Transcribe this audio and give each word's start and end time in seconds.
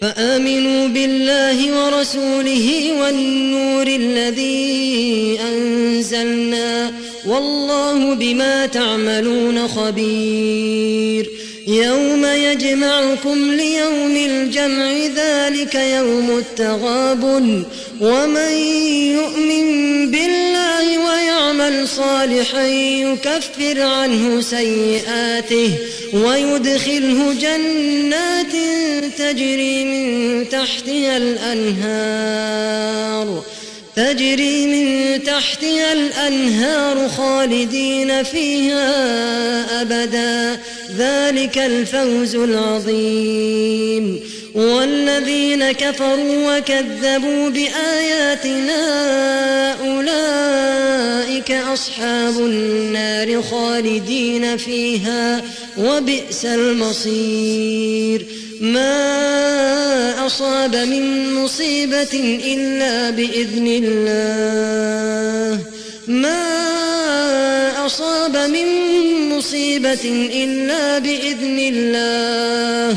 فآمنوا 0.00 0.88
بالله 0.88 1.58
ورسوله 1.84 2.92
والنور 3.00 3.86
الذي 3.86 5.38
أنزلنا 5.52 6.92
والله 7.26 8.14
بما 8.14 8.66
تعملون 8.66 9.68
خبير 9.68 11.30
يوم 11.66 12.24
يجمعكم 12.24 13.50
ليوم 13.50 14.16
الجمع 14.16 14.92
ذلك 15.16 15.74
يوم 15.74 16.38
التغاب 16.38 17.24
ومن 18.00 18.52
يؤمن 19.14 19.66
بالله 20.10 20.47
ويعمل 20.78 21.88
صالحا 21.88 22.66
يكفر 22.66 23.82
عنه 23.82 24.40
سيئاته 24.40 25.70
ويدخله 26.12 27.32
جنات 27.32 28.52
تجري 29.18 29.84
من 29.84 30.48
تحتها 30.48 31.16
الأنهار 31.16 32.68
تجري 33.96 34.66
من 34.66 35.22
تحتها 35.22 35.92
الأنهار 35.92 37.08
خالدين 37.08 38.22
فيها 38.22 39.82
أبدا 39.82 40.60
ذلك 40.98 41.58
الفوز 41.58 42.36
العظيم 42.36 44.20
والذين 44.54 45.72
كفروا 45.72 46.58
وكذبوا 46.58 47.50
بآياتنا 47.50 48.82
أولئك 49.80 51.50
أصحاب 51.50 52.38
النار 52.38 53.42
خالدين 53.42 54.56
فيها 54.56 55.42
وبئس 55.78 56.44
المصير. 56.44 58.26
ما 58.60 60.26
أصاب 60.26 60.76
من 60.76 61.34
مصيبة 61.34 62.40
إلا 62.44 63.10
بإذن 63.10 63.66
الله. 63.84 65.62
ما 66.06 66.48
أصاب 67.86 68.36
من 68.36 68.66
مصيبة 69.28 70.28
إلا 70.44 70.98
بإذن 70.98 71.58
الله. 71.58 72.96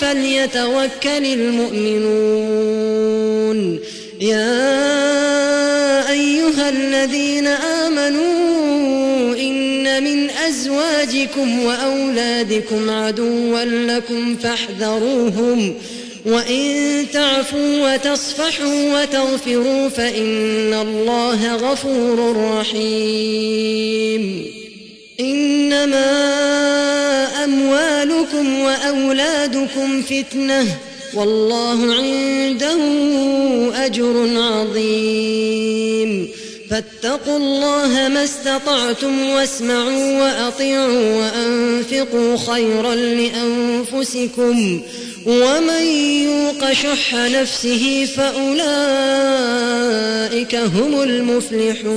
فليتوكل 0.00 1.26
المؤمنون. 1.26 2.56
يا 4.20 6.10
أيها 6.10 6.68
الذين 6.68 7.46
آمنوا 7.46 9.36
إن 9.36 10.04
من 10.04 10.30
أزواجكم 10.30 11.64
وأولادكم 11.64 12.90
عدوا 12.90 13.64
لكم 13.64 14.36
فاحذروهم. 14.36 15.74
وإن 16.26 17.06
تعفوا 17.12 17.94
وتصفحوا 17.94 19.02
وتغفروا 19.02 19.88
فإن 19.88 20.74
الله 20.74 21.54
غفور 21.54 22.36
رحيم. 22.60 24.55
إنما 25.20 26.06
أموالكم 27.44 28.60
وأولادكم 28.60 30.02
فتنة 30.02 30.66
والله 31.14 31.94
عنده 31.94 32.76
أجر 33.84 34.28
عظيم. 34.36 36.28
فاتقوا 36.70 37.36
الله 37.36 38.08
ما 38.08 38.24
استطعتم 38.24 39.28
واسمعوا 39.28 40.22
وأطيعوا 40.22 41.14
وأنفقوا 41.16 42.36
خيرا 42.36 42.94
لأنفسكم. 42.94 44.80
ومن 45.26 45.84
يوق 46.24 46.72
شح 46.72 47.14
نفسه 47.14 48.08
فأولئك 48.16 48.56
هم 50.54 51.02
المفلحون. 51.02 51.96